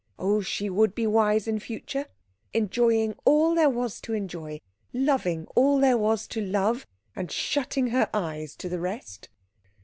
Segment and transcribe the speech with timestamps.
[0.17, 2.07] Oh, she would be wise in future,
[2.53, 4.59] enjoying all there was to enjoy,
[4.93, 9.29] loving all there was to love, and shutting her eyes to the rest.